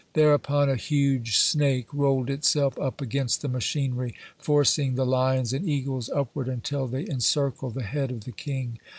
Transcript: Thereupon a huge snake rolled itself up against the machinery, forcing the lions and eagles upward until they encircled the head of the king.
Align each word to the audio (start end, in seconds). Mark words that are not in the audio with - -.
Thereupon 0.13 0.67
a 0.67 0.77
huge 0.77 1.37
snake 1.37 1.85
rolled 1.93 2.31
itself 2.31 2.75
up 2.79 3.01
against 3.01 3.43
the 3.43 3.47
machinery, 3.47 4.15
forcing 4.39 4.95
the 4.95 5.05
lions 5.05 5.53
and 5.53 5.69
eagles 5.69 6.09
upward 6.09 6.47
until 6.49 6.87
they 6.87 7.07
encircled 7.07 7.75
the 7.75 7.83
head 7.83 8.09
of 8.09 8.23
the 8.23 8.31
king. 8.31 8.79